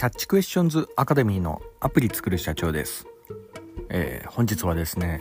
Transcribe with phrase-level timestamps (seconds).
[0.00, 3.06] キャッチクエスチョンズアカデミーのアプリ作る社長です、
[3.90, 5.20] えー、本日はですね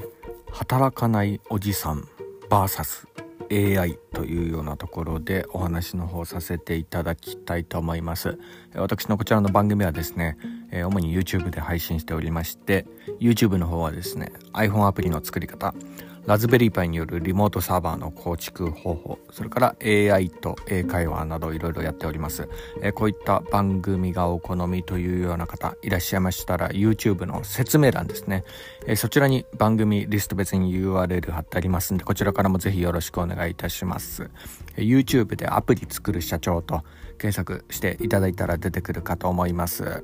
[0.53, 2.07] 働かないおじさん
[2.49, 8.39] VSAI というようなところでお話の方させていただきたいと思います。
[8.73, 10.37] 私のこちらの番組はですね
[10.71, 12.85] 主に YouTube で配信しておりまして
[13.19, 15.75] YouTube の方はですね iPhone アプリの作り方
[16.29, 22.47] ラズベリーパイによるリモートサーバーの構築方法、それから AI と英会話などいろいろやっております。
[22.83, 28.43] えー、こういった番組がお好みというような方いらっしゃいましたら YouTube の説明欄ですね。
[28.85, 34.29] えー、そちらに番組リスト別に URL 貼ってありますんで、こちらからもぜひよろしくお願いいたします。
[34.75, 36.83] えー、YouTube でアプリ作る社長と
[37.17, 40.03] 検索していただいたら出てくるかと思います。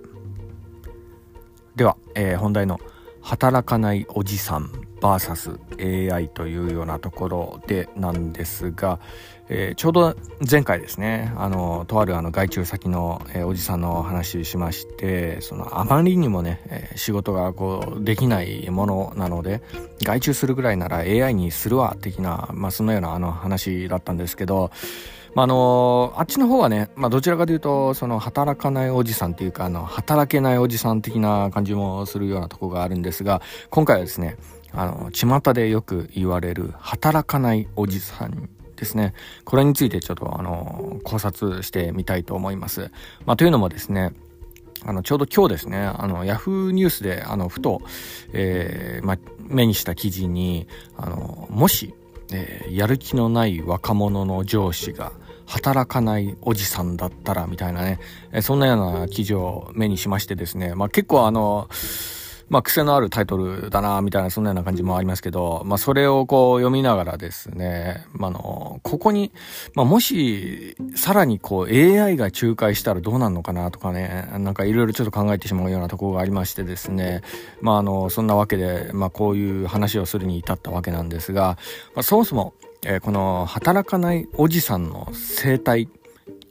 [1.76, 2.80] では、えー、本題の
[3.22, 4.72] 働かないおじさん
[5.06, 9.00] VSAI というようなところでなんですが、
[9.50, 10.16] えー、ちょうど
[10.50, 19.62] 前回ですねあのとあるあの外注先の、えー、おじさんのお話しましてそのあまりにもね、えー、仕事がこうできないものなので
[20.02, 24.72] 外注するぐらいなら AI にするわ的な、まあ、そのようなあの話だったんですけど
[25.36, 34.38] まあ、あのあっちの方はね、まあ、どちらかというとその働かないおじさんっていうかあの働けないおじさん的な感じもするようなとこがあるんですが今回はですね
[34.76, 39.14] あの、巷でよく言われる働かないおじさんですね。
[39.44, 42.92] これについてちょっとあの、考察してみたいと思います。
[43.26, 44.12] まあ、というのもですね、
[44.86, 47.82] あの、ちょうど今日ですね、あの、ヤフーニュースで、あの、ふと、
[48.34, 51.96] えー、まあ、目にした記事に、あの、もし、
[52.32, 55.12] えー、やる気のない若者の上司が、
[55.48, 58.00] 働かないおじさんだったらみたいなね、
[58.32, 61.68] えそんなような記事を目にしましてですね、まあ結構あの、
[62.50, 69.32] まあ、癖のあるタイトルだな、みたいな、そんなような感じもありますけど、まあ、それをこう読みながらですね、まあ、の、ここに、
[69.74, 77.22] まあ、もし、さらにこう AI が仲介したらどうなるのかなとかね、なんかいろいろちょっと考えてしまうようなところがありましてですね、
[77.62, 81.58] まあ、あの、そんなわけで、まあ、こういう話をするに至ったわけなんですが、
[81.96, 82.54] まあ、そもそも、
[82.86, 85.90] えー、この働かないおじさんの生態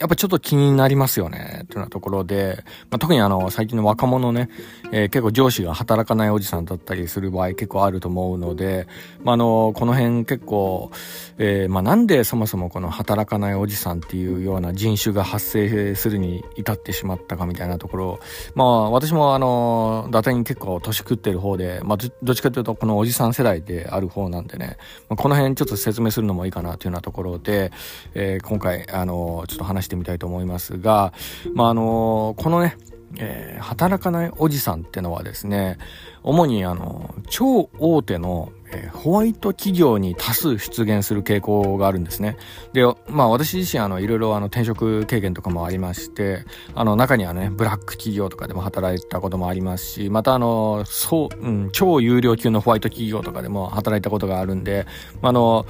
[0.00, 4.50] やっぱちょっと気になりますよね、というようなところで、まあ、特にあの、最近の若者ね、
[4.90, 8.88] えー、結構上司が働かないおじさんだったりする場合結構あると思うので、
[9.22, 10.90] まあ、あの、この辺結構、
[11.38, 18.20] えー、まあ、なんでそもそもこの働かないおじさんっていうような人種が発生するに至ってしまったかみたいなところ、
[18.54, 24.76] まあ、私もあの、伊達に結構年食ってる方で、まあ、どっちかというとこのおじさん世代である方なんでね、
[25.08, 27.72] まあ、この辺ちょっと説明するのもいいかなというようなところで、
[28.14, 31.12] えー、今回、あの、ちょっと話してみたいと思いますが、
[31.54, 32.76] まあ、あの、このね、
[33.18, 35.78] えー、働かないおじさんってのはですね、
[36.24, 38.52] 主にあの、超大手の、
[38.92, 42.36] ホワイト企業に多数出現する傾向があるんですね。
[42.72, 54.86] で、まあ私自身あの、いろいろあの転職経験とかもありまして、あの中にはね、ブラック企業とかでも働いたこともありますし、またあの、そう、うん、超有料級のホワイト企業とかでも働いたことがあるんで、
[55.22, 55.66] あの、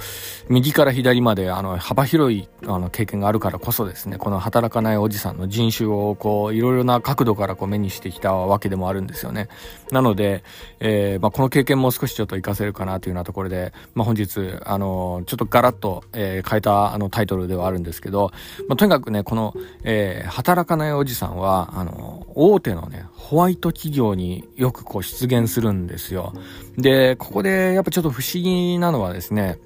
[0.49, 9.47] 右から左まであの、幅広いあの経験があるからこそですね、この働かないおじさんの人種をこう、いろいろな角度からこう目にしてきたわけでもあるんですよね。
[9.91, 10.43] なので、
[10.79, 18.31] えー、まあこの経験も少しちょっと活かせるかなというようなところで、まあ、本日、あの、ちょっとガラッと、えー、変えたあのタイトルではあるんですけど、
[18.67, 26.33] まあ、とにかくね、この、えー、働かないおじさんは、あの、大手のね、ホワイト企業によくこう出現するんですよ。
[26.77, 29.57] で、ここでやっぱちょっと不思議なのはですね、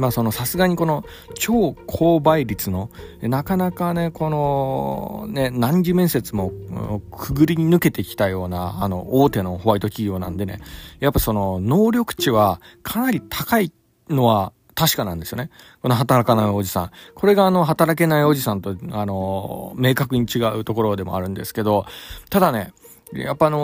[0.00, 2.90] まあそのさすがにこの超高倍率の
[3.22, 6.52] なかなかねこのね何次面接も
[7.10, 10.60] くぐり抜けてきたようなあの大手のホワイト企業なんでね
[10.98, 13.72] やっぱその能力値はかなり高い
[14.08, 15.50] のは確かなんですよね。
[15.82, 16.90] この働かないおじさん。
[17.14, 21.84] これがあの働けないおじさんとあの明確に違うところでもあるんですけど、
[22.30, 22.72] ただね、
[23.12, 23.58] やっぱあの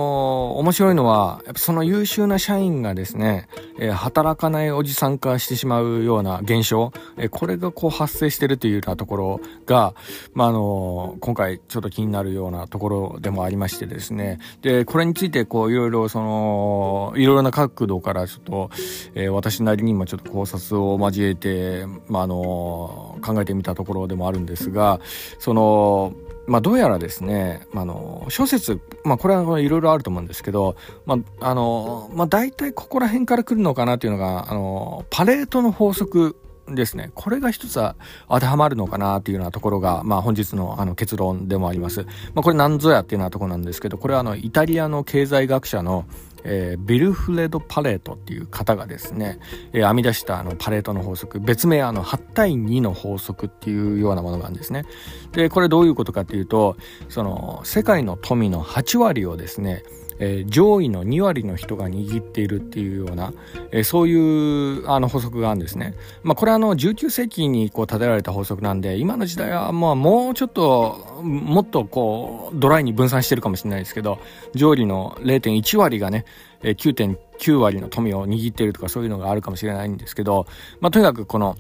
[0.57, 3.47] ー、面白いのは、やっぱその優秀な社員がですね、
[3.79, 9.95] えー、働かないおじさん化してしまうような現象、えー、これがこう発生してるというようなところが、
[10.34, 18.71] まあ、あの、今回ちょっと気になるようなところでもありましてですね、で、これについてこういろいろその、いろいろな角度からちょっと、
[19.15, 25.01] え私なりにもちょっと考察を交えて、まあ、あの考えてみたところでもあるんですが、
[25.39, 26.15] その、
[26.47, 36.37] まあ、どうやらですね、まあ、の諸説、まあ、これはいろいろあると思うんですけど、まああのまあ、大体ここら辺から来るのかなというのがあのパレートの法則
[36.69, 37.13] ですね。
[37.15, 37.95] これが一つは
[38.28, 42.03] 当てはまるのかなというようなところが、まあ本日のあの結論でもあります。
[42.34, 46.07] まあこれ何ぞやっていうようなところなんですけど、これはあのイタリアの経済学者の
[46.48, 49.39] えー、ビルフレド・パレートっていう方がですね、
[49.72, 54.84] えー、編み出したあのパレートの法則別名あの8対2の法則っていうようなものがあるんですね。
[55.33, 56.77] でこれどういうことかっていうと
[57.09, 59.83] その世界の富の8割をですね
[60.18, 63.33] えー、上位の2割の人が握っているっていうような、
[63.71, 65.95] えー、そういうあの法則があるんですね。
[66.22, 74.18] まあ、これはあの19世紀にこう立てられた法則なんで今の時代はまあもうちょっともっとこうドライに分散してるかもしれないですけど
[74.54, 76.24] 上位の0.1割がね
[76.63, 80.47] 9.9割の富を握っているとかそういうのがあるかもしれないんですけど、
[80.80, 81.57] まあ、とにかくこの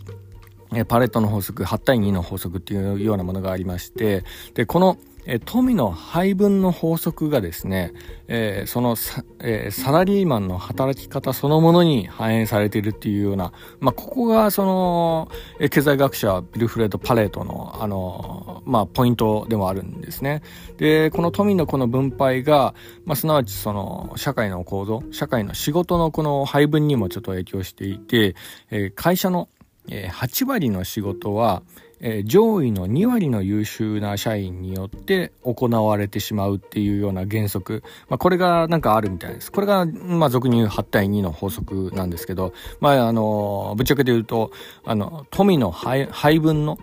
[0.88, 4.24] パレットの法則8対2の法則っていうようなものがありまして
[4.54, 7.92] でこのえ富の配分の法則がですね、
[8.28, 15.28] えー、そのサ,、えー、サラリーマンの働き方そのものに反映されているっていうような、まあ、ここがその、
[15.58, 20.42] え、経済学者ビルフレッド・パレートの、あのまあ、ポイントでもあるんですね。
[20.76, 22.74] で、この富のこの分配が、
[23.04, 28.36] まあ、すなわちその社会の構造、社会の仕事のこの配分にもちょっと影響していて、
[28.70, 29.48] えー、会社の
[29.88, 31.62] 8割の仕事は、
[32.00, 39.50] え、上位の2割の優秀な社員によって行われてしまうっていうような原則、まあ、これがなんかあるみたいです。
[39.50, 44.50] これが、まあ、俗に言う8対2の法則なんですけど、まあ、あの、ぶっちゃけて言うと、
[44.84, 46.78] あの、富の配分の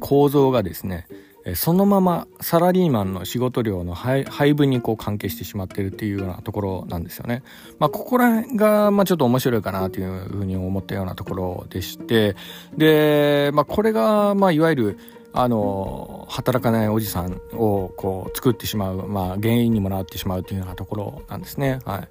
[0.00, 1.06] 構造がですね、
[1.54, 4.24] そのままサラリーマンの仕事量の配
[4.54, 7.42] 分にこう関係してしまってるっていうようなところなんですよね。
[7.78, 12.36] まあ、ここら辺が、まあ、ちょっと面白いかなというふうに思ったようなところでして、
[12.76, 14.98] で、まあ、これが、まあ、いわゆる、
[15.32, 21.78] あの、働かないおじさんをこう作ってしまう、まあ、原因にもなってしまうというようなところなんですね。
[21.84, 22.08] はい。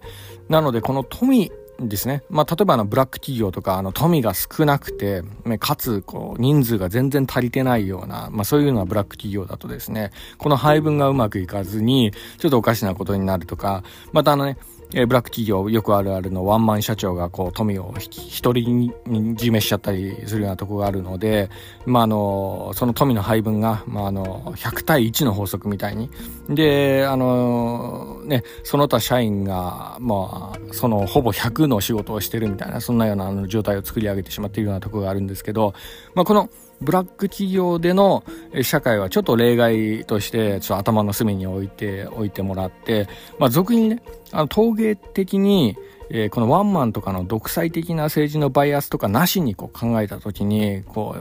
[0.49, 2.23] なので、この富ですね。
[2.29, 5.23] まあ、例えばあの、ブラック企業とか、あの、富が少なくて、
[5.59, 14.57] かつ、こう、人数が全然足りてないような、まあ、そういうのはブラック企業だとですね、この配分がうまくいかずに、ちょっとおかしなことになるとか、またあのね、
[14.93, 18.91] え、ブラック企業よくあるあるのワンマン社長がこう富を一人に
[19.35, 21.49] 占めしちゃったりするようなとこがあるので、
[21.85, 26.09] まあ、あのその富の配分が、まあ、あの100対1の法則みたいに。
[26.49, 35.73] であのねその他社員が、まあ、そのほぼ100の仕事をしてるみたいなそんなような状態を作り上げてしまっているようなとこがあるんですけど、
[36.15, 36.49] まあ、この
[36.81, 38.23] ブラック企業での
[38.61, 43.07] 社会はちょっと例外としてちょっと頭の隅に置いておいてもらって、
[43.39, 44.01] まあ、俗にね
[44.31, 45.75] あの陶芸的に、
[46.09, 51.15] えー、このワンマンとかの独裁的な政治のバイアスとかなしにこう考えた時にこ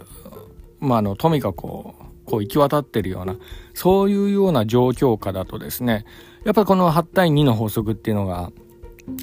[0.80, 3.36] う、まあ、あの富がこうこう行き渡ってるような
[3.72, 6.04] そういうような状況下だとですね
[6.44, 8.52] やっぱりこの8対2の法則っていうのが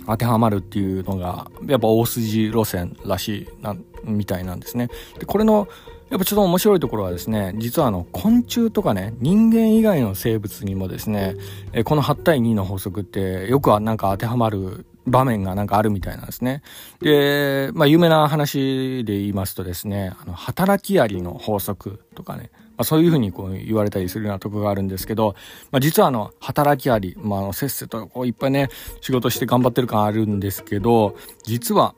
[0.07, 4.89] 当てはまるっていうのがやっぱ大筋路線らしいなみたいなんですね。
[5.19, 5.67] でこれの
[6.13, 11.35] やっぱちょっと面白いところはですね、実はあの昆虫とかね、人間以外の生物にもですね、
[11.71, 16.61] えこの8対2の法則ってよくはなんか当てはまる場面がなんかあるみたいなんですね。
[17.01, 25.33] で、まあ有名な話で言いますとですね、あの働きアリの法則とかね、まあ、そういうふうにこう言われたりするようなとこがあるんですけど、
[25.71, 28.69] まあ、実はあの働きアリ、まあ、あのせっせとこういっぱいね
[29.01, 31.95] 仕事して頑張ってる感あるんですけど実は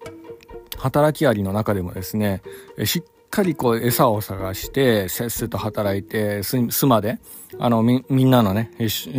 [0.78, 2.42] 働きアリの中でもですね
[2.86, 7.20] しっっかりこう餌を探してせっせと働いて巣まで
[7.60, 8.72] あのみみんなのね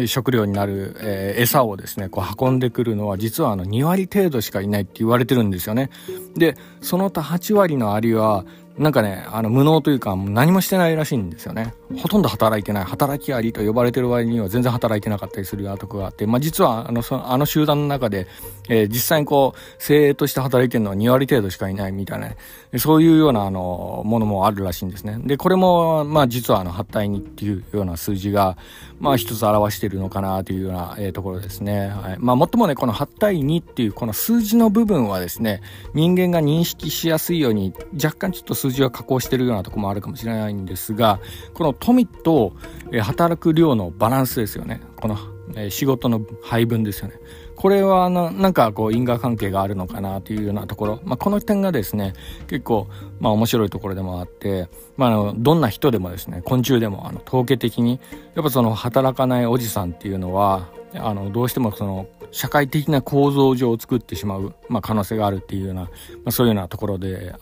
[0.07, 5.91] 食料になる、えー、餌をですねこう運んでくるのは実はあの2割程度しかいないって言われてるんですよね
[6.37, 8.45] でその他8割のアリは
[8.79, 11.73] なんかね、あの、無能というか、何もしてないらしいんですよね。
[11.95, 18.27] ほとんど働いてない、働きありと呼ばれてる割には全然働いてなかったりするようなとこがあって、まあ実は、あの、そあの集団の中で、
[18.69, 22.37] えー、実際にこう、精鋭として働いてるのは2割程度しかいないみたいな、ね、
[22.79, 25.19] そういうような、あの、ものもあるらしいんですね。
[25.25, 28.57] で、これも、まあ実は、あの、8対2っていうような数字が、
[28.99, 31.89] まあ一つ表しているのかなというような、えー、ところですね。
[31.89, 32.17] はい。
[32.19, 35.61] まあもっともね、この8対2っていうこの数字の部分はですね、
[35.95, 41.21] 人間が認識しやすいように若干ちょっと数字は加工してるようなとこもあるかもしれないんですが、
[41.55, 42.53] この富と、
[42.93, 44.81] え、働く量のバランスですよね。
[45.01, 45.17] この、
[45.57, 47.15] え、仕事の配分ですよね。
[47.57, 52.13] これはななんかこう因果関係があるのかなというようなところ、まあ、この点がですね
[52.49, 52.87] 結構
[53.19, 57.99] まあ面白いところでもあって、まあ、あのどんな人でもですね昆虫でもあの統計的に
[58.35, 65.89] やっぱその働かないおじさんっていうのはあのどうしてもその社会的な構造上を作ってしまう、まあ、可能性があるっていうような、ま
[66.27, 67.35] あ、そういうようなところで、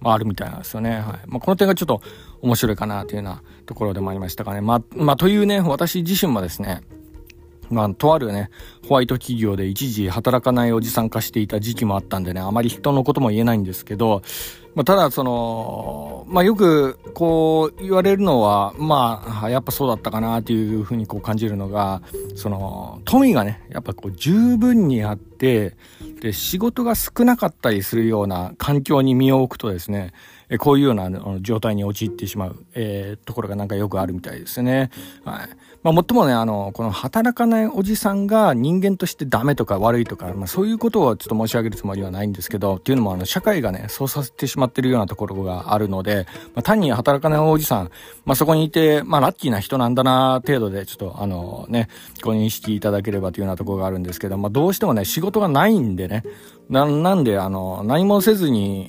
[0.00, 0.90] まあ、あるみたいなんですよね。
[0.90, 2.00] はいまあ、この点がちょっと
[2.42, 4.60] 面白いかなというようなところでもありましたかね。
[4.60, 6.82] まあ、まあ、というね私自身もですね
[7.70, 8.50] まあ、とあるね、
[8.88, 14.22] ホワイト企業で一時働かないおじさん化していた時期もあったんでね、あまり人のことも言えないんですけど、
[14.76, 22.02] まあ、ただ、その、まあ、よく、こう、言われるのは、まあ、やっぱそうだったかな、というふうにこう感じるのが、
[22.34, 25.76] その、富がね、やっぱこう、十分にあって、
[26.20, 30.12] で、仕事が少なかったりするような環境に身を置くとですね、
[30.58, 34.90] こういうような状態に陥ってしまう、えー、ところがなんかよくあるみたいですね。
[35.24, 35.48] はい。
[35.82, 47.90] まあ、もっともね、あの、この働かないおじさんが人間としてダメとか悪いとか、まあ、そういうことをちょっと申し上げるつもりはないんですけど、っていうのもあの、社会がね、そうさせてしまってるようなところがあるので、まあ、単に働かないおじさん、
[48.24, 51.88] まあ、そこにいて、まあ、ラッキーな人なんだな、程度で、ちょっとあのね、
[52.22, 56.22] ご認識いただければというようなところがあるんですけど、まあ、どうしてもね、仕事がないんでね、
[56.68, 58.88] な、なんで、あの、何もせずに、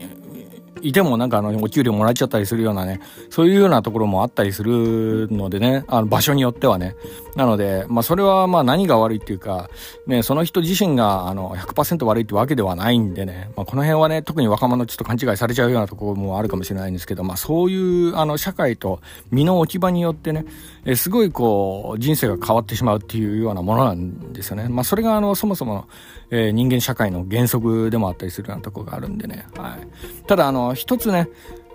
[0.81, 6.95] いてもなんかあの、お給料もらえちゃったりするようなね、そういうようなところもあったりするのでね、あの、場所によってはね。
[7.35, 9.69] なので、まあそれはまあ何が悪いっていうか、
[10.07, 20.45] ね、その人自身があの、100%悪いってわけではないんでね、まあこの辺はね、特に若者ちょっと勘違いされちゃうようなところもあるかもしれないんですけど、まあそういうあの、社会と身の置き場によってね、
[20.85, 24.67] えすごいこう、人生が変わってしまうっていうようなものなんですよね。
[24.69, 25.87] まあそれがあの、そもそも、
[26.31, 29.45] えー、人間社会の原則でもあったりするようなところがあるんでね。
[29.55, 30.25] はい。
[30.25, 31.27] ただあの、一つね、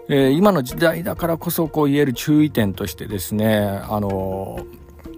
[0.08, 4.60] えー、今の時代だからこそこう言える注意点としてですね、あの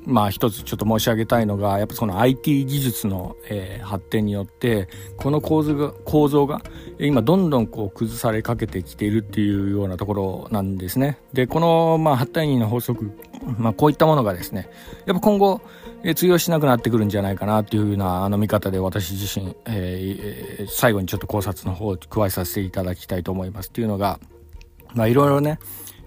[0.06, 6.62] まあ一つちょっと申し上げたいのが、やっぱその IT 技術の、えー、発展によって、この構図が、構造が、
[6.98, 11.18] 今どんどんこう崩されかけてきているっていうようなところなんですね。
[11.32, 13.12] で、この、まあ、8対2の法則、
[13.58, 14.68] まあこういったものがですね、
[15.06, 15.60] やっぱ今後、
[16.04, 23.70] え、通用しなくなってくるんじゃないかなっていうようなあの見方で私自身、えー、最後にちょっと考察の方を加えさせていただきたいと思います。
[23.70, 24.20] っていうのが、
[24.94, 25.58] まあいろいろね、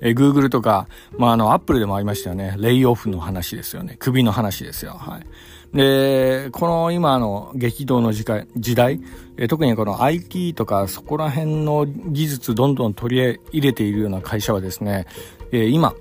[0.01, 0.87] えー、Google とか、
[1.17, 2.55] まああの Apple でもありましたよね。
[2.59, 3.95] レイオフの話ですよね。
[3.97, 4.91] 首の話ですよ。
[4.91, 5.25] はい。
[5.73, 8.23] で、この今の激動の時
[8.55, 9.01] 時代、
[9.37, 15.07] え特にこの IT とかそこら辺の技術どんどん取り入れているような会社はですね、
[15.51, 15.93] え今、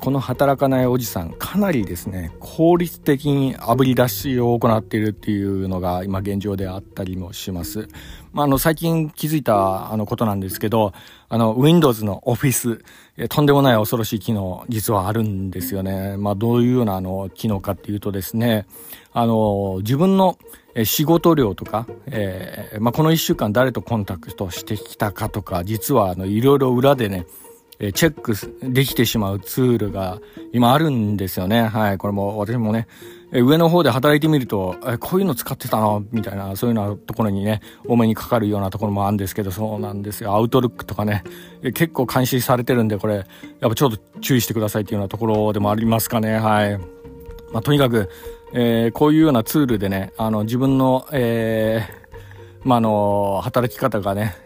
[0.00, 7.88] この働かないおじさん、かなりですね、効率的に炙り出しを行っているっていうのが今現状であったりもします。
[8.32, 10.94] まあ、あの、最近気づいたあのことなんですけど、
[11.28, 12.80] あの、Windows の Office、
[13.18, 16.16] えとんでもない恐ろしい機能、実はあるんですよね。
[16.16, 18.66] まあ、どういうようなあの、機能かっていうとですね、
[19.12, 20.38] あの、自分の
[20.84, 27.26] 仕事量とか、えー、まあ、この一週間誰とコンタクトしてきたかとか、実はあの、いろいろ裏でね、
[27.78, 28.34] えチェック
[28.72, 30.18] できてしまうツールが
[30.52, 31.66] 今あるんですよね。
[31.66, 31.98] はい。
[31.98, 32.86] これも私もね、
[33.32, 40.32] 上の方で働いてみると、こういうの使ってたな、みたいな、そういうようなところにね、多めにかかるようなところもあるんですけど、そうなんですよ。
[40.32, 41.24] アウトルックとかね、
[41.62, 43.24] 結構監視されてるんで、これ、やっ
[43.68, 46.38] ぱちょっと注意してくださいっていうようなところでもありますかね。
[46.38, 46.78] はい。
[47.52, 48.08] まあ、とにかく、
[48.52, 54.36] えー、こういうようなツールでね、あの、自分の、えー、ま、あの、働き方がね、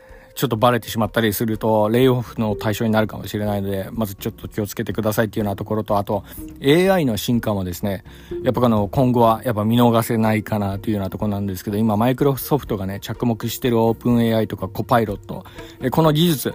[0.40, 6.24] ちょっとバレてしまったりすると、レイオフの対象になるかもしれないので、まずちょっと気をつけてくださいっていうようなところと、あと、
[6.64, 8.04] AI の進化もですね、
[8.42, 15.44] やっぱあの、今後はやっぱ見逃せないかなというようなところなんですけど、今、マイクロソフトがね、着目してるオープン AI とかコパイロット、
[15.90, 16.54] この技術、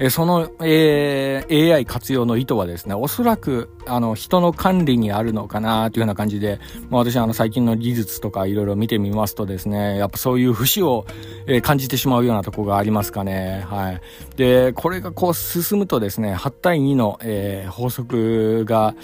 [0.00, 11.06] えその、えー、AI 活用の意図はですね、おそらく、あの、人の管理にあるのかなというような感じで、まあ、私はあの、最近の技術とかいろいろ見てみますとですね、やっぱそういう節を、
[11.46, 13.64] えー、感じてしまうようなとこがありますかね。
[13.68, 14.00] はい。
[14.36, 18.94] で、これがこう進むとですね、8対2の、えー、法則が、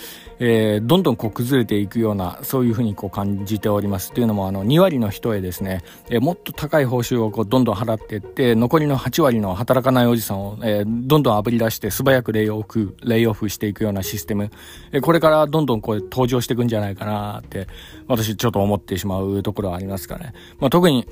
[0.40, 4.12] え、どんどんこう崩れていくような、そういうふうにこう感じております。
[4.12, 14.51] というのも、あの、2割の人へですね、え、もっと高い報酬をこうどんどん払っていって、残りの8割の働かないおじさんを、えー、どんどん炙り出して素早くレイオフ、レイオフしていくようなシステム、
[14.93, 17.67] えー、これからどんどんこう登場していくんじゃないかなって、
[18.07, 20.33] 私ちょっと思ってしまうところはありますかね。
[20.59, 21.07] まあ、特に、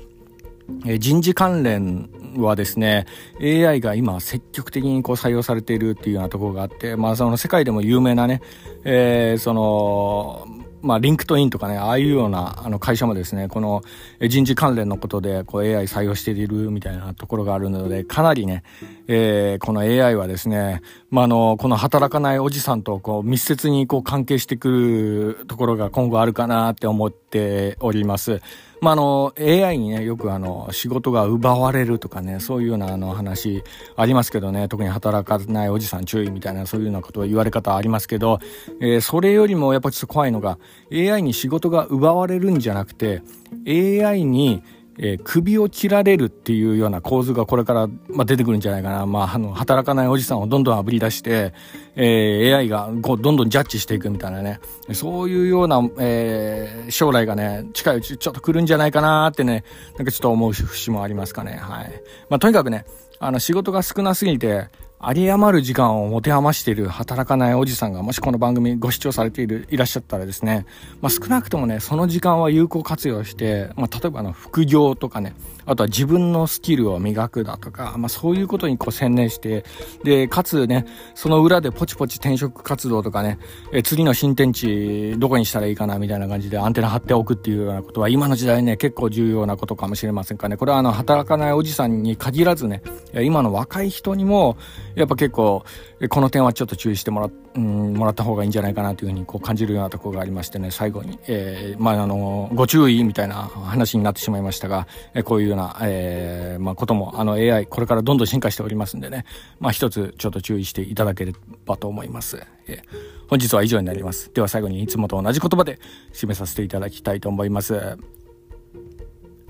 [0.85, 3.05] え人事関連はですね、
[3.41, 8.41] AI が今積極的にこう採用されているっていうようなところがあって、まあその世界でも有名なね、
[8.83, 10.45] えー、その、
[10.81, 13.83] まあ、リンクトインとかね、ああいうようなあの会社もですね、この
[14.21, 18.63] 人事関連のことでこう AI 採用しているみたいなところがあるので、かなりね、
[19.07, 28.41] えー、この AI はですね、まあ、あの、この働かないおじさんとこう密接にこう関係してくるところが今後あるかなって思っております。
[28.81, 33.63] まあ、あの、AI にね、よくあの、仕事が奪われるとかね、そういうようなあの話
[33.95, 38.39] ありますけどね、特に働かないおじさん注意みたいな、そういうようなことを言われ方ありますけど、
[38.79, 40.59] えー、それよりもやっぱちょっと怖いのが、
[40.91, 43.21] AI に仕事が奪われるんじゃなくて、
[43.67, 44.63] AI に
[44.99, 49.05] えー、首を切られるっていうような構図がこれから、まあ、出てくるんじゃないかな。
[49.05, 51.53] まあ、あの、働かないおじさんをどんどん炙り出して、
[51.95, 54.59] えー、AI がこうどんどんジャッジしていくみたいなね。
[54.93, 59.63] そういうような、えー、将来がね、近いうちちょっと来るんじゃないかなってね、
[59.97, 61.57] なんかちょっと思う節もありますかね。
[61.57, 61.91] はい。
[62.29, 62.85] まあ、とにかくね、
[63.19, 70.65] あの、仕事が少なすぎて、有り余る時間を持て余している働かないおじさんが、もしこの番組ご視聴されている、いらっしゃったらですね、
[71.01, 75.35] まあ、少なくともね、その時間は有効活用して、まあ、例えばあの、副業とかね、
[75.67, 79.65] あとは自分のスキルを磨くだとか、まあ、そういうことにこう専念して、
[80.03, 83.37] で、かつね、その裏でポチポチ転職活動とかね、
[83.73, 90.55] え次の新天地どこにしたらいいかなみたいな感じでアンテナ張っておくっていうようなことは今の時代ね、結構重要なことかもしれませんかね。
[90.55, 92.81] これはあの、働かないおじさんに限らずね、
[93.13, 94.57] 今の若い人にも、
[94.95, 95.63] やっぱ結構、
[96.09, 109.25] この点はちょっと注意してもらって,、うん、もらった方がいいんじゃないかなというふうにこう感じるようなところがありましてね最後に、えー、まああのご注意みたいな話になってしまいましたが、えー、こういうような、えーまあ、こともあの AI これからどんどん進化しておりますんでね、
[109.59, 111.33] まあ、一つちょっと注意していただけれ
[111.65, 112.45] ばと思います。
[112.67, 112.79] えー、
[113.27, 114.31] 本日は以上になります。
[114.31, 115.79] では最後にいつもと同じ言葉で
[116.13, 117.97] 締めさせていただきたいと思います。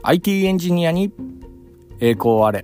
[0.04, 1.12] IT エンジニアに
[2.00, 2.64] 栄光あれ。